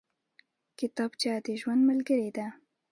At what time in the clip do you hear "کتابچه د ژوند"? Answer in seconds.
0.79-1.81